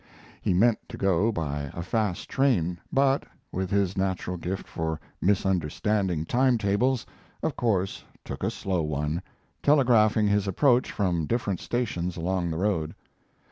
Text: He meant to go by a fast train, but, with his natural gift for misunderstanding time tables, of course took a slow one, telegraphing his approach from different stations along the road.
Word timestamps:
He 0.41 0.51
meant 0.55 0.79
to 0.89 0.97
go 0.97 1.31
by 1.31 1.69
a 1.75 1.83
fast 1.83 2.27
train, 2.27 2.79
but, 2.91 3.23
with 3.51 3.69
his 3.69 3.95
natural 3.95 4.35
gift 4.35 4.67
for 4.67 4.99
misunderstanding 5.21 6.25
time 6.25 6.57
tables, 6.57 7.05
of 7.43 7.55
course 7.55 8.03
took 8.25 8.41
a 8.41 8.49
slow 8.49 8.81
one, 8.81 9.21
telegraphing 9.61 10.25
his 10.27 10.47
approach 10.47 10.91
from 10.91 11.27
different 11.27 11.59
stations 11.59 12.17
along 12.17 12.49
the 12.49 12.57
road. 12.57 12.95